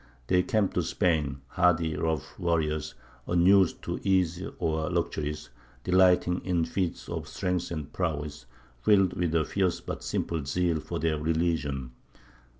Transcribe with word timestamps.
They 0.25 0.41
came 0.41 0.67
to 0.69 0.81
Spain 0.81 1.41
hardy 1.49 1.95
rough 1.95 2.39
warriors, 2.39 2.95
unused 3.27 3.83
to 3.83 3.99
ease 4.01 4.41
or 4.57 4.89
luxuries, 4.89 5.51
delighting 5.83 6.43
in 6.43 6.65
feats 6.65 7.07
of 7.07 7.27
strength 7.27 7.69
and 7.69 7.93
prowess, 7.93 8.47
filled 8.81 9.13
with 9.13 9.35
a 9.35 9.45
fierce 9.45 9.79
but 9.79 10.03
simple 10.03 10.43
zeal 10.43 10.79
for 10.79 10.97
their 10.97 11.19
religion. 11.21 11.91